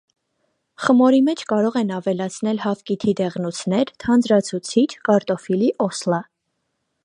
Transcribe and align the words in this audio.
Խմորի 0.85 1.19
մեջ 1.27 1.43
կարող 1.51 1.77
են 1.81 1.91
ավելացնել 1.97 2.63
հավկիթի 2.65 3.15
դեղնուցներ, 3.21 3.93
թանձրացուցիչ, 4.05 4.89
կարտոֆիլի 5.11 5.73
օսլա։ 5.89 6.25